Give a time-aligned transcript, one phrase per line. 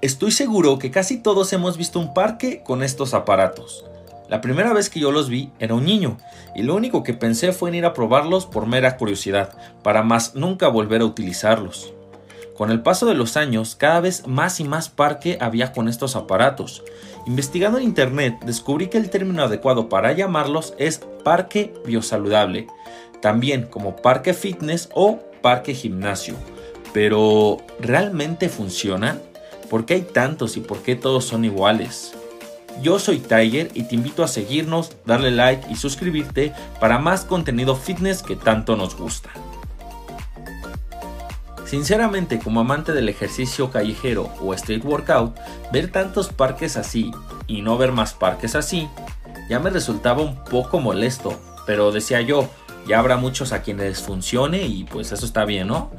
[0.00, 3.84] Estoy seguro que casi todos hemos visto un parque con estos aparatos.
[4.28, 6.18] La primera vez que yo los vi era un niño,
[6.54, 10.36] y lo único que pensé fue en ir a probarlos por mera curiosidad, para más
[10.36, 11.92] nunca volver a utilizarlos.
[12.56, 16.14] Con el paso de los años, cada vez más y más parque había con estos
[16.14, 16.84] aparatos.
[17.26, 22.68] Investigando en internet, descubrí que el término adecuado para llamarlos es parque biosaludable,
[23.20, 26.36] también como parque fitness o parque gimnasio.
[26.92, 29.20] Pero, ¿realmente funcionan?
[29.70, 32.14] ¿Por qué hay tantos y por qué todos son iguales?
[32.82, 37.74] Yo soy Tiger y te invito a seguirnos, darle like y suscribirte para más contenido
[37.74, 39.30] fitness que tanto nos gusta.
[41.66, 45.36] Sinceramente, como amante del ejercicio callejero o street workout,
[45.70, 47.10] ver tantos parques así
[47.46, 48.88] y no ver más parques así,
[49.50, 52.48] ya me resultaba un poco molesto, pero decía yo,
[52.86, 55.90] ya habrá muchos a quienes funcione y pues eso está bien, ¿no?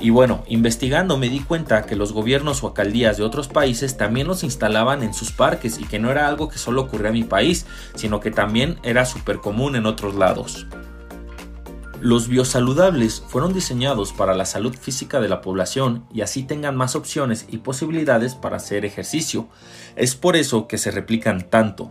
[0.00, 4.26] Y bueno, investigando me di cuenta que los gobiernos o alcaldías de otros países también
[4.26, 7.24] los instalaban en sus parques y que no era algo que solo ocurría en mi
[7.24, 10.66] país, sino que también era súper común en otros lados.
[12.00, 16.96] Los biosaludables fueron diseñados para la salud física de la población y así tengan más
[16.96, 19.48] opciones y posibilidades para hacer ejercicio.
[19.96, 21.90] Es por eso que se replican tanto.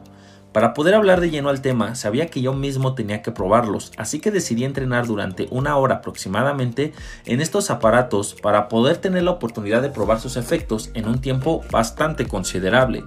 [0.60, 4.20] Para poder hablar de lleno al tema, sabía que yo mismo tenía que probarlos, así
[4.20, 6.92] que decidí entrenar durante una hora aproximadamente
[7.24, 11.64] en estos aparatos para poder tener la oportunidad de probar sus efectos en un tiempo
[11.72, 13.06] bastante considerable.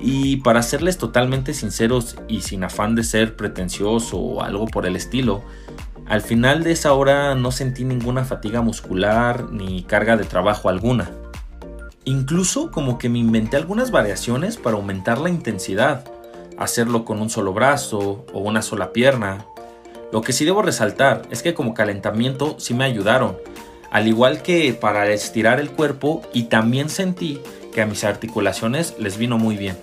[0.00, 4.96] Y para serles totalmente sinceros y sin afán de ser pretencioso o algo por el
[4.96, 5.44] estilo,
[6.08, 11.08] al final de esa hora no sentí ninguna fatiga muscular ni carga de trabajo alguna.
[12.04, 16.04] Incluso como que me inventé algunas variaciones para aumentar la intensidad
[16.60, 19.46] hacerlo con un solo brazo o una sola pierna.
[20.12, 23.36] Lo que sí debo resaltar es que como calentamiento sí me ayudaron,
[23.90, 27.40] al igual que para estirar el cuerpo y también sentí
[27.72, 29.76] que a mis articulaciones les vino muy bien.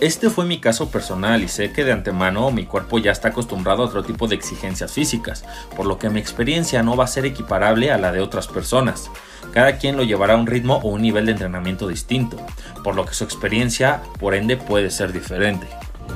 [0.00, 3.82] Este fue mi caso personal y sé que de antemano mi cuerpo ya está acostumbrado
[3.82, 5.44] a otro tipo de exigencias físicas,
[5.76, 9.10] por lo que mi experiencia no va a ser equiparable a la de otras personas.
[9.52, 12.36] Cada quien lo llevará a un ritmo o un nivel de entrenamiento distinto,
[12.82, 15.66] por lo que su experiencia, por ende, puede ser diferente.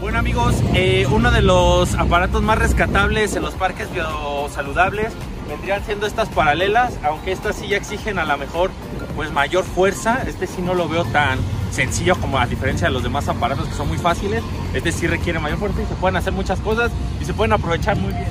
[0.00, 5.12] Bueno amigos, eh, uno de los aparatos más rescatables en los parques biosaludables
[5.48, 8.70] vendrían siendo estas paralelas, aunque estas sí ya exigen a lo mejor
[9.14, 11.38] pues mayor fuerza, este sí no lo veo tan
[11.70, 14.43] sencillo como a diferencia de los demás aparatos que son muy fáciles,
[14.75, 17.97] este sí requiere mayor fuerza y se pueden hacer muchas cosas y se pueden aprovechar
[17.97, 18.28] muy bien.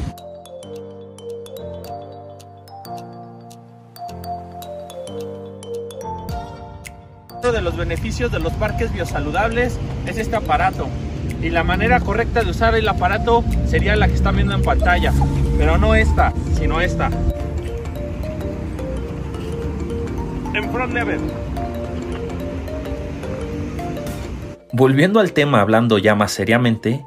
[7.51, 10.87] De los beneficios de los parques biosaludables es este aparato.
[11.41, 15.13] Y la manera correcta de usar el aparato sería la que están viendo en pantalla.
[15.57, 17.09] Pero no esta, sino esta.
[20.53, 21.19] En front level.
[24.71, 27.05] Volviendo al tema hablando ya más seriamente,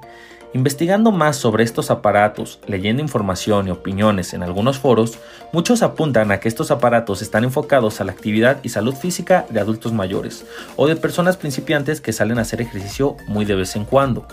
[0.55, 5.19] Investigando más sobre estos aparatos, leyendo información y opiniones en algunos foros,
[5.53, 9.61] muchos apuntan a que estos aparatos están enfocados a la actividad y salud física de
[9.61, 13.85] adultos mayores o de personas principiantes que salen a hacer ejercicio muy de vez en
[13.85, 14.27] cuando.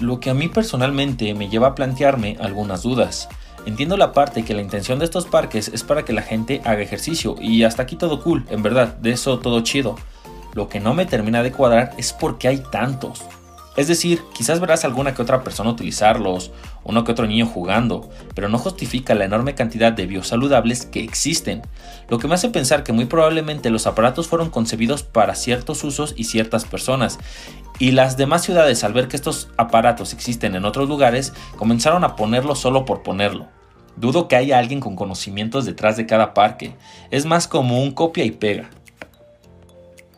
[0.00, 3.30] Lo que a mí personalmente me lleva a plantearme algunas dudas.
[3.64, 6.82] Entiendo la parte que la intención de estos parques es para que la gente haga
[6.82, 9.96] ejercicio y hasta aquí todo cool, en verdad, de eso todo chido.
[10.52, 13.22] Lo que no me termina de cuadrar es por qué hay tantos.
[13.74, 16.50] Es decir, quizás verás alguna que otra persona utilizarlos,
[16.84, 21.62] uno que otro niño jugando, pero no justifica la enorme cantidad de biosaludables que existen,
[22.10, 26.12] lo que me hace pensar que muy probablemente los aparatos fueron concebidos para ciertos usos
[26.18, 27.18] y ciertas personas,
[27.78, 32.14] y las demás ciudades al ver que estos aparatos existen en otros lugares comenzaron a
[32.14, 33.48] ponerlo solo por ponerlo.
[33.96, 36.76] Dudo que haya alguien con conocimientos detrás de cada parque,
[37.10, 38.70] es más como un copia y pega.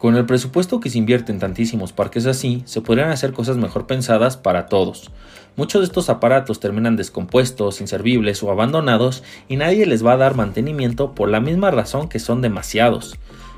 [0.04, 3.87] Con el presupuesto que se invierte en tantísimos parques así, se podrían hacer cosas mejor
[3.87, 5.10] pensadas para todos.
[5.56, 10.34] Muchos de estos aparatos terminan descompuestos, inservibles o abandonados y nadie les va a dar
[10.34, 13.16] mantenimiento por la misma razón que son demasiados.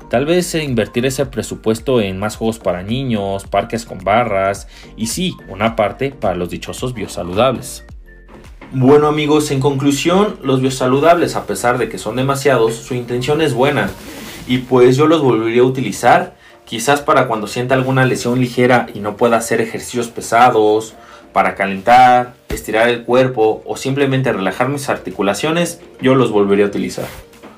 [0.09, 5.35] Tal vez invertir ese presupuesto en más juegos para niños, parques con barras y sí,
[5.49, 7.83] una parte para los dichosos biosaludables.
[8.71, 13.53] Bueno amigos, en conclusión, los biosaludables a pesar de que son demasiados, su intención es
[13.53, 13.89] buena
[14.47, 16.36] y pues yo los volvería a utilizar
[16.67, 20.93] quizás para cuando sienta alguna lesión ligera y no pueda hacer ejercicios pesados,
[21.31, 27.05] para calentar, estirar el cuerpo o simplemente relajar mis articulaciones, yo los volvería a utilizar.